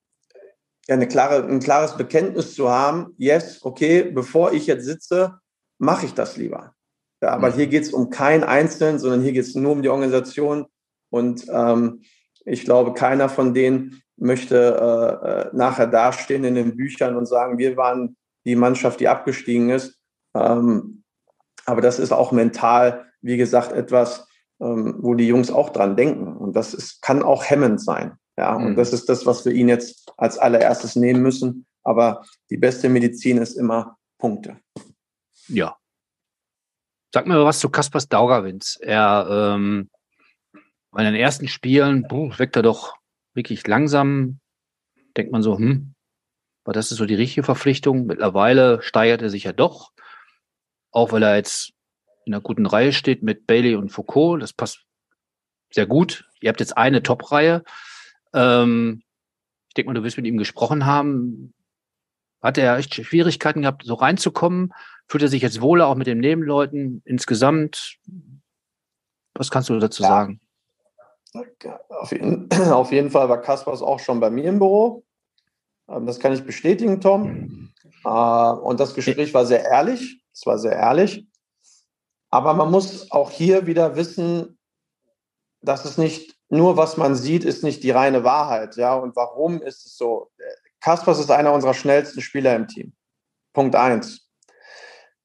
[0.87, 5.39] ja, eine klare, ein klares Bekenntnis zu haben, yes, okay, bevor ich jetzt sitze,
[5.79, 6.75] mache ich das lieber.
[7.21, 7.55] Ja, aber mhm.
[7.55, 10.67] hier geht es um keinen Einzelnen, sondern hier geht es nur um die Organisation.
[11.11, 12.03] Und ähm,
[12.45, 17.59] ich glaube, keiner von denen möchte äh, äh, nachher dastehen in den Büchern und sagen,
[17.59, 19.99] wir waren die Mannschaft, die abgestiegen ist.
[20.35, 21.05] Ähm,
[21.67, 24.27] aber das ist auch mental, wie gesagt, etwas,
[24.61, 26.37] ähm, wo die Jungs auch dran denken.
[26.37, 28.13] Und das ist, kann auch hemmend sein.
[28.37, 28.67] Ja, mhm.
[28.67, 31.67] und das ist das, was wir ihn jetzt als allererstes nehmen müssen.
[31.85, 34.59] Aber die beste Medizin ist immer Punkte.
[35.49, 35.77] Ja.
[37.13, 38.77] Sag mir mal was zu Kaspers Daugavins.
[38.81, 39.89] Er ähm,
[40.91, 42.98] bei den ersten Spielen boah, weckt er doch
[43.39, 44.41] wirklich langsam.
[45.17, 45.95] Denkt man so, hm,
[46.65, 48.05] aber das ist so die richtige Verpflichtung.
[48.05, 49.93] Mittlerweile steigert er sich ja doch,
[50.91, 51.73] auch weil er jetzt
[52.27, 54.43] in einer guten Reihe steht mit Bailey und Foucault.
[54.43, 54.85] Das passt
[55.71, 56.29] sehr gut.
[56.43, 57.65] Ihr habt jetzt eine Top-Reihe.
[58.35, 59.03] Ähm,
[59.69, 61.55] ich denke mal, du wirst mit ihm gesprochen haben.
[62.43, 64.75] Hat er echt Schwierigkeiten gehabt, so reinzukommen?
[65.09, 67.97] Fühlt er sich jetzt wohler auch mit den Nebenleuten insgesamt?
[69.35, 70.09] Was kannst du dazu ja.
[70.11, 70.41] sagen?
[71.89, 75.05] Auf jeden, auf jeden, Fall war Kaspers auch schon bei mir im Büro.
[75.89, 77.73] Ähm, das kann ich bestätigen, Tom.
[78.05, 80.23] Äh, und das Gespräch war sehr ehrlich.
[80.33, 81.27] Es war sehr ehrlich.
[82.31, 84.59] Aber man muss auch hier wieder wissen,
[85.61, 88.77] dass es nicht nur, was man sieht, ist nicht die reine Wahrheit.
[88.77, 90.31] Ja, und warum ist es so?
[90.81, 92.93] Kaspers ist einer unserer schnellsten Spieler im Team.
[93.53, 94.29] Punkt eins.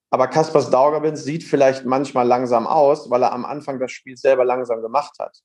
[0.10, 4.46] Aber Kaspers Daugavins sieht vielleicht manchmal langsam aus, weil er am Anfang das Spiel selber
[4.46, 5.42] langsam gemacht hat.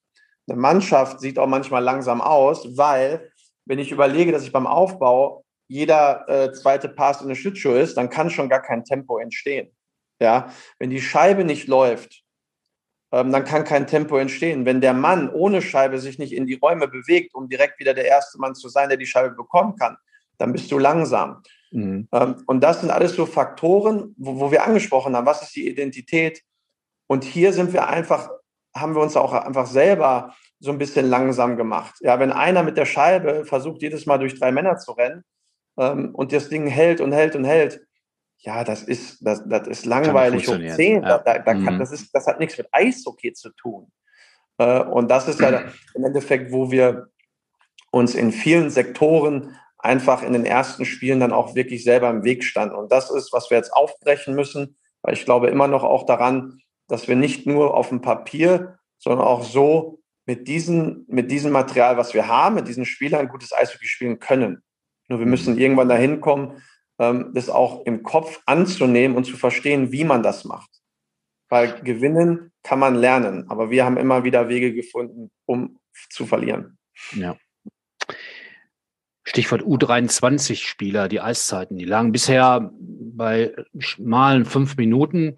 [0.48, 3.30] Eine Mannschaft sieht auch manchmal langsam aus, weil,
[3.66, 7.96] wenn ich überlege, dass ich beim Aufbau jeder äh, zweite Pass in eine Schlittschuh ist,
[7.96, 9.70] dann kann schon gar kein Tempo entstehen.
[10.20, 12.24] Ja, wenn die Scheibe nicht läuft,
[13.12, 14.64] ähm, dann kann kein Tempo entstehen.
[14.64, 18.06] Wenn der Mann ohne Scheibe sich nicht in die Räume bewegt, um direkt wieder der
[18.06, 19.96] erste Mann zu sein, der die Scheibe bekommen kann,
[20.38, 21.42] dann bist du langsam.
[21.70, 22.08] Mhm.
[22.12, 25.68] Ähm, und das sind alles so Faktoren, wo, wo wir angesprochen haben, was ist die
[25.68, 26.42] Identität?
[27.06, 28.30] Und hier sind wir einfach,
[28.74, 31.94] haben wir uns auch einfach selber so ein bisschen langsam gemacht.
[32.00, 35.24] Ja, wenn einer mit der Scheibe versucht, jedes Mal durch drei Männer zu rennen
[35.78, 37.80] ähm, und das Ding hält und hält und hält,
[38.38, 41.02] ja, das ist, das, das ist langweilig hoch 10.
[41.02, 41.18] Ja.
[41.18, 41.78] Da, da, mhm.
[41.78, 43.90] das, ist, das hat nichts mit Eishockey zu tun.
[44.58, 47.08] Äh, und das ist ja im Endeffekt, wo wir
[47.90, 52.44] uns in vielen Sektoren einfach in den ersten Spielen dann auch wirklich selber im Weg
[52.44, 52.74] standen.
[52.74, 56.60] Und das ist, was wir jetzt aufbrechen müssen, weil ich glaube immer noch auch daran,
[56.88, 61.96] dass wir nicht nur auf dem Papier, sondern auch so mit, diesen, mit diesem Material,
[61.96, 64.62] was wir haben, mit diesen Spielern gutes Eishockey spielen können.
[65.08, 65.60] Nur wir müssen mhm.
[65.60, 66.62] irgendwann dahin kommen,
[66.98, 70.70] ähm, das auch im Kopf anzunehmen und zu verstehen, wie man das macht.
[71.48, 75.78] Weil gewinnen kann man lernen, aber wir haben immer wieder Wege gefunden, um
[76.10, 76.78] zu verlieren.
[77.12, 77.36] Ja.
[79.24, 85.36] Stichwort U23-Spieler, die Eiszeiten, die lagen bisher bei schmalen fünf Minuten.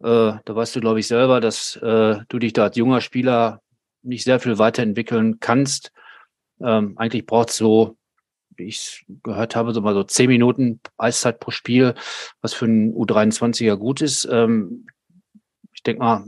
[0.00, 3.62] Äh, da weißt du, glaube ich, selber, dass äh, du dich da als junger Spieler
[4.02, 5.92] nicht sehr viel weiterentwickeln kannst.
[6.60, 7.96] Ähm, eigentlich braucht es so
[8.56, 11.94] wie ich gehört habe, so mal so zehn Minuten Eiszeit pro Spiel,
[12.40, 14.26] was für einen U23er gut ist.
[14.30, 14.86] Ähm,
[15.72, 16.24] ich denke mal,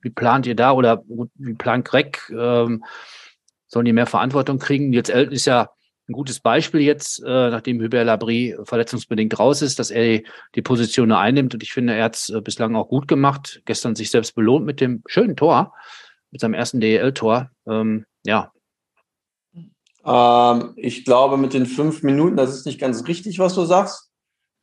[0.00, 2.30] wie plant ihr da oder wie plant Greg?
[2.30, 2.84] Ähm,
[3.66, 4.92] sollen die mehr Verantwortung kriegen?
[4.92, 5.70] Jetzt Elton ist ja
[6.12, 10.22] ein gutes Beispiel jetzt, äh, nachdem Hubert Labrie verletzungsbedingt raus ist, dass er
[10.54, 11.54] die, Position einnimmt.
[11.54, 13.62] Und ich finde, er hat es äh, bislang auch gut gemacht.
[13.64, 15.74] Gestern sich selbst belohnt mit dem schönen Tor,
[16.30, 17.50] mit seinem ersten DEL-Tor.
[17.66, 18.52] Ähm, ja,
[20.04, 24.10] ähm, ich glaube, mit den fünf Minuten, das ist nicht ganz richtig, was du sagst.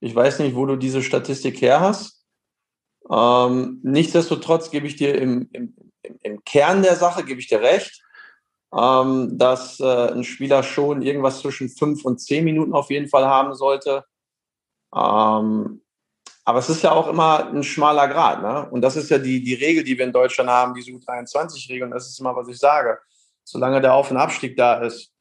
[0.02, 2.24] Ich weiß nicht, wo du diese Statistik her hast.
[3.10, 5.76] Ähm, nichtsdestotrotz gebe ich dir im, im,
[6.22, 8.02] im, Kern der Sache, gebe ich dir recht,
[8.76, 13.26] ähm, dass äh, ein Spieler schon irgendwas zwischen fünf und zehn Minuten auf jeden Fall
[13.26, 14.06] haben sollte.
[14.96, 15.82] Ähm,
[16.46, 18.42] aber es ist ja auch immer ein schmaler Grad.
[18.42, 18.70] Ne?
[18.72, 21.84] Und das ist ja die, die Regel, die wir in Deutschland haben, die U23-Regel.
[21.84, 22.98] Und das ist immer, was ich sage.
[23.44, 25.12] Solange der Auf- und Abstieg da ist,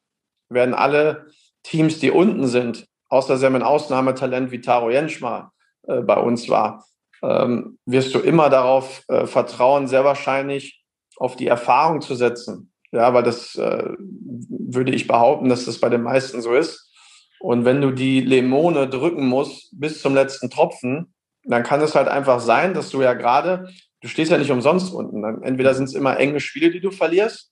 [0.49, 1.27] werden alle
[1.63, 5.51] Teams, die unten sind, außer haben ein Ausnahmetalent wie Taro Jenschma
[5.87, 6.85] äh, bei uns war,
[7.21, 10.83] ähm, wirst du immer darauf äh, vertrauen, sehr wahrscheinlich
[11.17, 12.68] auf die Erfahrung zu setzen.
[12.91, 16.91] Ja, aber das äh, würde ich behaupten, dass das bei den meisten so ist.
[17.39, 22.07] Und wenn du die Lemone drücken musst bis zum letzten Tropfen, dann kann es halt
[22.07, 23.69] einfach sein, dass du ja gerade,
[24.01, 25.23] du stehst ja nicht umsonst unten.
[25.43, 27.51] Entweder sind es immer enge Spiele, die du verlierst,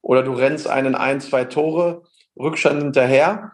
[0.00, 2.02] oder du rennst einen ein, zwei Tore
[2.38, 3.52] Rückstand hinterher.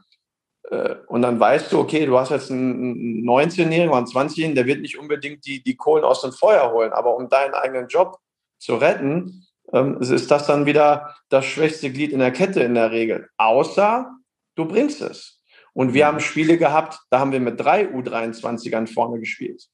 [0.70, 4.66] Äh, und dann weißt du, okay, du hast jetzt einen 19-Jährigen oder einen 20-Jährigen, der
[4.66, 8.18] wird nicht unbedingt die, die Kohlen aus dem Feuer holen, aber um deinen eigenen Job
[8.58, 12.90] zu retten, ähm, ist das dann wieder das schwächste Glied in der Kette in der
[12.90, 13.28] Regel.
[13.36, 14.10] Außer
[14.56, 15.42] du bringst es.
[15.72, 19.66] Und wir haben Spiele gehabt, da haben wir mit drei U23ern vorne gespielt.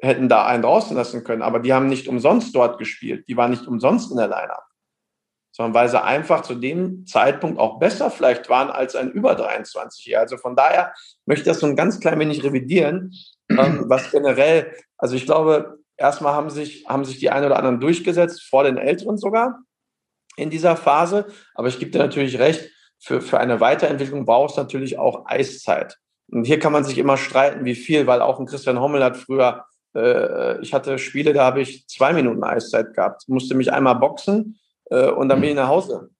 [0.00, 3.28] Hätten da einen draußen lassen können, aber die haben nicht umsonst dort gespielt.
[3.28, 4.66] Die waren nicht umsonst in der Line-Up
[5.52, 10.18] sondern weil sie einfach zu dem Zeitpunkt auch besser vielleicht waren als ein über 23-Jähriger.
[10.18, 10.94] Also von daher
[11.26, 13.12] möchte ich das so ein ganz klein wenig revidieren,
[13.50, 17.80] ähm, was generell, also ich glaube, erstmal haben sich, haben sich die einen oder anderen
[17.80, 19.60] durchgesetzt, vor den Älteren sogar
[20.36, 21.26] in dieser Phase.
[21.54, 25.98] Aber ich gebe dir natürlich recht, für, für eine Weiterentwicklung braucht es natürlich auch Eiszeit.
[26.30, 29.16] Und hier kann man sich immer streiten, wie viel, weil auch ein Christian Hommel hat
[29.16, 33.96] früher, äh, ich hatte Spiele, da habe ich zwei Minuten Eiszeit gehabt, musste mich einmal
[33.96, 34.58] boxen
[34.90, 36.10] äh, und dann bin ich nach Hause.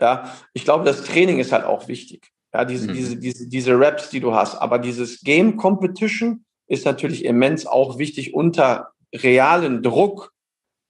[0.00, 2.32] Ja, ich glaube, das Training ist halt auch wichtig.
[2.52, 2.94] Ja, diese, mhm.
[2.94, 4.56] diese, diese, diese Raps, die du hast.
[4.56, 10.32] Aber dieses Game Competition ist natürlich immens auch wichtig unter realen Druck,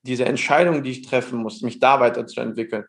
[0.02, 2.85] diese Entscheidung, die ich treffen muss, mich da weiterzuentwickeln.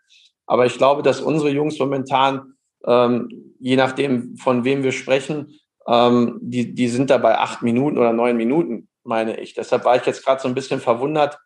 [0.46, 2.54] Aber ich glaube, dass unsere Jungs momentan,
[2.86, 7.98] ähm, je nachdem, von wem wir sprechen, ähm, die, die sind da bei acht Minuten
[7.98, 9.54] oder neun Minuten, meine ich.
[9.54, 11.40] Deshalb war ich jetzt gerade so ein bisschen verwundert,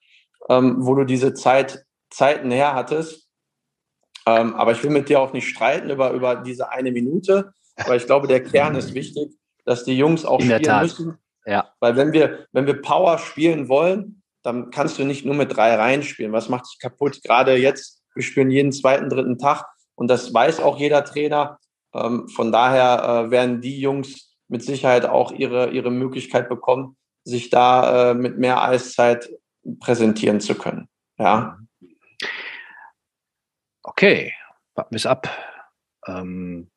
[0.50, 3.28] ähm, wo du diese Zeit, Zeiten her hattest.
[4.26, 7.54] Ähm, aber ich will mit dir auch nicht streiten über, über diese eine Minute,
[7.86, 9.34] weil ich glaube, der Kern ist wichtig,
[9.66, 11.18] dass die Jungs auch In spielen müssen.
[11.48, 11.74] Ja.
[11.80, 15.76] Weil wenn wir, wenn wir Power spielen wollen, dann kannst du nicht nur mit drei
[15.76, 16.34] Reihen spielen.
[16.34, 17.24] Was macht dich kaputt?
[17.24, 21.58] Gerade jetzt, wir spielen jeden zweiten, dritten Tag und das weiß auch jeder Trainer.
[21.94, 27.50] Ähm, von daher äh, werden die Jungs mit Sicherheit auch ihre, ihre Möglichkeit bekommen, sich
[27.50, 29.30] da äh, mit mehr Eiszeit
[29.80, 30.90] präsentieren zu können.
[31.18, 31.60] Ja.
[33.84, 34.34] Okay,
[34.76, 35.30] warten wir es ab.
[36.06, 36.70] Ähm,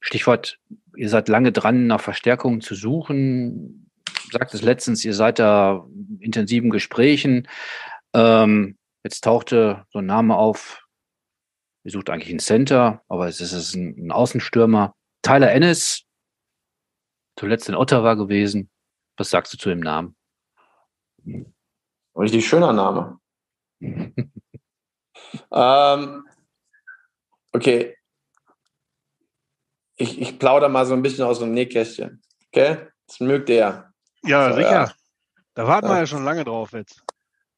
[0.00, 0.60] Stichwort,
[0.96, 3.87] ihr seid lange dran, nach Verstärkungen zu suchen
[4.30, 7.48] sagt es letztens, ihr seid da in intensiven Gesprächen.
[8.14, 10.84] Ähm, jetzt tauchte so ein Name auf.
[11.84, 14.94] Ihr sucht eigentlich einen Center, aber es ist ein, ein Außenstürmer.
[15.22, 16.04] Tyler Ennis,
[17.36, 18.70] zuletzt in Ottawa gewesen.
[19.16, 20.16] Was sagst du zu dem Namen?
[22.16, 23.18] Richtig schöner Name.
[25.52, 26.28] ähm,
[27.52, 27.96] okay.
[29.96, 32.22] Ich, ich plaudere mal so ein bisschen aus dem Nähkästchen.
[32.48, 32.88] Okay?
[33.06, 33.92] Das mögt ihr.
[34.28, 34.70] Ja, sicher.
[34.70, 34.92] Ja.
[35.54, 35.94] Da warten ja.
[35.94, 37.02] wir ja schon lange drauf jetzt.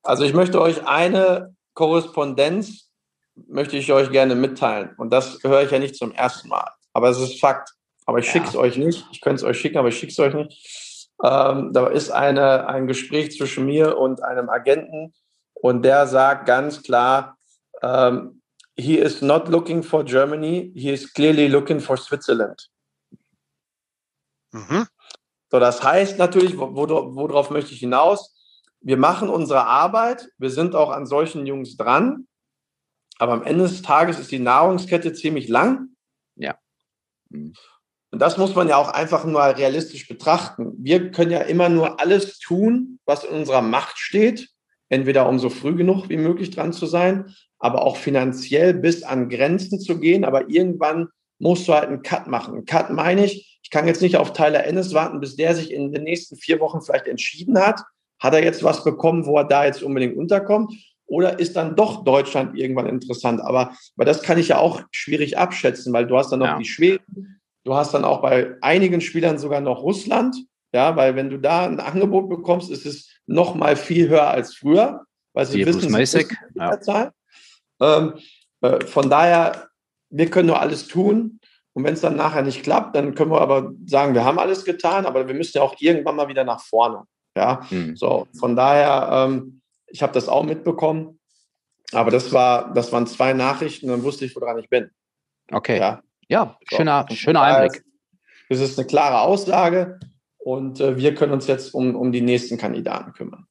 [0.03, 2.91] Also ich möchte euch eine Korrespondenz,
[3.35, 4.95] möchte ich euch gerne mitteilen.
[4.97, 6.71] Und das höre ich ja nicht zum ersten Mal.
[6.93, 7.75] Aber es ist Fakt.
[8.07, 9.07] Aber ich schicke es euch nicht.
[9.13, 11.11] Ich könnte es euch schicken, aber ich schicke es euch nicht.
[11.23, 15.13] Ähm, da ist eine, ein Gespräch zwischen mir und einem Agenten
[15.53, 17.37] und der sagt ganz klar,
[17.83, 18.41] ähm,
[18.77, 22.71] he is not looking for Germany, he is clearly looking for Switzerland.
[24.53, 24.87] Mhm.
[25.51, 28.37] So, das heißt natürlich, worauf möchte ich hinaus?
[28.81, 32.27] Wir machen unsere Arbeit, wir sind auch an solchen Jungs dran,
[33.19, 35.89] aber am Ende des Tages ist die Nahrungskette ziemlich lang.
[36.37, 36.57] Ja.
[37.29, 37.53] Mhm.
[38.13, 40.73] Und das muss man ja auch einfach nur realistisch betrachten.
[40.79, 44.49] Wir können ja immer nur alles tun, was in unserer Macht steht,
[44.89, 49.29] entweder um so früh genug wie möglich dran zu sein, aber auch finanziell bis an
[49.29, 50.25] Grenzen zu gehen.
[50.25, 51.09] Aber irgendwann
[51.41, 52.55] musst du halt einen Cut machen.
[52.55, 55.73] Einen Cut meine ich, ich kann jetzt nicht auf Tyler Ennis warten, bis der sich
[55.73, 57.83] in den nächsten vier Wochen vielleicht entschieden hat.
[58.21, 60.75] Hat er jetzt was bekommen, wo er da jetzt unbedingt unterkommt?
[61.07, 63.41] Oder ist dann doch Deutschland irgendwann interessant?
[63.41, 66.59] Aber, aber das kann ich ja auch schwierig abschätzen, weil du hast dann noch ja.
[66.59, 70.37] die Schweden, du hast dann auch bei einigen Spielern sogar noch Russland.
[70.73, 74.55] Ja, weil wenn du da ein Angebot bekommst, ist es noch mal viel höher als
[74.55, 76.79] früher, weil sie wissen, sie ja.
[77.81, 78.15] ähm,
[78.61, 79.70] äh, von daher,
[80.11, 81.41] wir können nur alles tun.
[81.73, 84.65] Und wenn es dann nachher nicht klappt, dann können wir aber sagen, wir haben alles
[84.65, 87.05] getan, aber wir müssen ja auch irgendwann mal wieder nach vorne.
[87.37, 87.97] Ja, mhm.
[87.97, 91.21] so von daher, ähm, ich habe das auch mitbekommen,
[91.93, 94.91] aber das war, das waren zwei Nachrichten, dann wusste ich, woran ich bin.
[95.53, 95.79] Okay.
[95.79, 96.77] Ja, ja so.
[96.77, 97.85] schöner, schöner Einblick.
[98.49, 100.01] Es ist eine klare Aussage
[100.39, 103.47] und äh, wir können uns jetzt um, um die nächsten Kandidaten kümmern.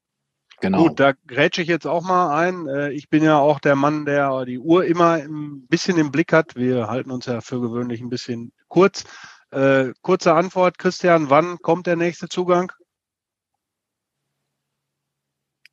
[0.62, 0.84] Genau.
[0.84, 2.68] Gut, da grätsche ich jetzt auch mal ein.
[2.68, 6.34] Äh, ich bin ja auch der Mann, der die Uhr immer ein bisschen im Blick
[6.34, 6.56] hat.
[6.56, 9.06] Wir halten uns ja für gewöhnlich ein bisschen kurz.
[9.52, 12.72] Äh, kurze Antwort, Christian, wann kommt der nächste Zugang?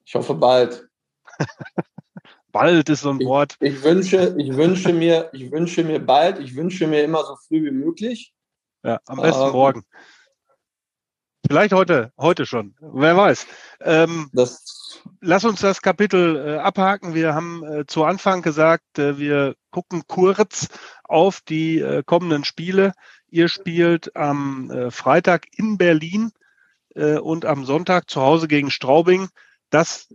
[0.05, 0.89] Ich hoffe bald.
[2.53, 3.57] bald ist so ein Wort.
[3.61, 7.37] Ich, ich, wünsche, ich, wünsche mir, ich wünsche mir bald, ich wünsche mir immer so
[7.49, 8.33] früh wie möglich.
[8.85, 9.83] Ja, am besten ähm, morgen.
[11.49, 12.75] Vielleicht heute, heute schon.
[12.81, 13.47] Wer weiß.
[13.81, 14.31] Ähm,
[15.21, 17.15] lass uns das Kapitel äh, abhaken.
[17.15, 20.69] Wir haben äh, zu Anfang gesagt, äh, wir gucken kurz
[21.05, 22.95] auf die äh, kommenden Spiele.
[23.29, 26.33] Ihr spielt am äh, Freitag in Berlin
[26.95, 29.29] äh, und am Sonntag zu Hause gegen Straubing.
[29.71, 30.15] Das,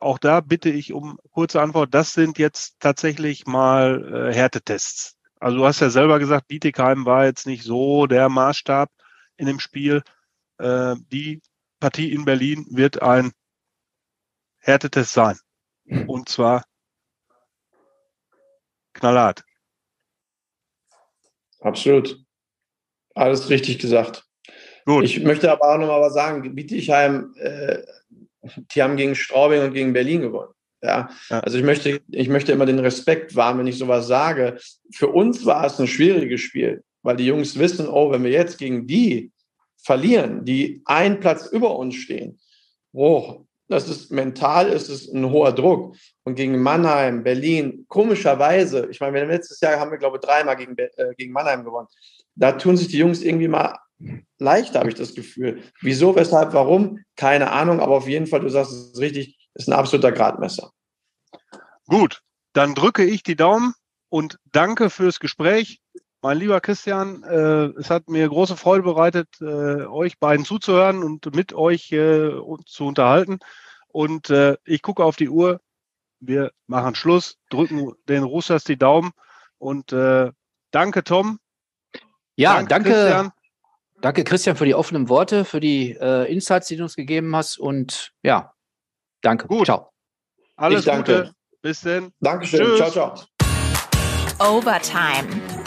[0.00, 1.94] auch da bitte ich um kurze Antwort.
[1.94, 5.16] Das sind jetzt tatsächlich mal Härtetests.
[5.38, 8.90] Also du hast ja selber gesagt, Bietigheim war jetzt nicht so der Maßstab
[9.36, 10.02] in dem Spiel.
[10.60, 11.40] Äh, die
[11.80, 13.32] Partie in Berlin wird ein
[14.58, 15.38] Härtetest sein.
[16.06, 16.64] Und zwar
[18.92, 19.42] knallhart.
[21.60, 22.22] Absolut.
[23.14, 24.24] Alles richtig gesagt.
[24.84, 25.04] Gut.
[25.04, 26.54] Ich möchte aber auch nochmal was sagen.
[26.54, 27.82] Bietigheim, äh,
[28.42, 30.52] die haben gegen Straubing und gegen Berlin gewonnen.
[30.82, 31.10] Ja?
[31.28, 34.58] ja, also ich möchte, ich möchte immer den Respekt wahren, wenn ich sowas sage.
[34.92, 38.58] Für uns war es ein schwieriges Spiel, weil die Jungs wissen, oh, wenn wir jetzt
[38.58, 39.32] gegen die
[39.82, 42.40] verlieren, die einen Platz über uns stehen,
[42.92, 45.94] oh, das ist mental, ist es ein hoher Druck.
[46.24, 50.76] Und gegen Mannheim, Berlin, komischerweise, ich meine, letztes Jahr haben wir, glaube ich, dreimal gegen,
[50.76, 51.86] äh, gegen Mannheim gewonnen.
[52.34, 53.78] Da tun sich die Jungs irgendwie mal
[54.38, 55.62] leichter, habe ich das Gefühl.
[55.80, 56.98] Wieso, weshalb, warum?
[57.16, 60.72] Keine Ahnung, aber auf jeden Fall, du sagst es richtig, ist ein absoluter Gradmesser.
[61.86, 62.22] Gut,
[62.52, 63.74] dann drücke ich die Daumen
[64.08, 65.79] und danke fürs Gespräch.
[66.22, 71.34] Mein lieber Christian, äh, es hat mir große Freude bereitet, äh, euch beiden zuzuhören und
[71.34, 72.30] mit euch äh,
[72.66, 73.38] zu unterhalten.
[73.88, 75.60] Und äh, ich gucke auf die Uhr.
[76.20, 79.12] Wir machen Schluss, drücken den Roosters die Daumen
[79.56, 80.30] und äh,
[80.70, 81.38] danke, Tom.
[82.36, 83.32] Ja, danke, danke Christian.
[84.02, 87.58] Danke, Christian, für die offenen Worte, für die äh, Insights, die du uns gegeben hast.
[87.58, 88.52] Und ja,
[89.20, 89.46] danke.
[89.46, 89.66] Gut.
[89.66, 89.90] Ciao.
[90.56, 91.12] Alles ich Gute.
[91.12, 91.34] Danke.
[91.62, 92.12] Bis dann.
[92.20, 92.60] Dankeschön.
[92.60, 92.92] Tschüss.
[92.92, 93.26] Ciao, ciao.
[94.38, 95.59] Overtime.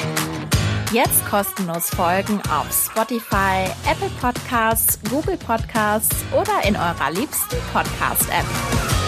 [0.94, 9.03] Jetzt kostenlos folgen auf Spotify, Apple Podcasts, Google Podcasts oder in eurer liebsten Podcast-App.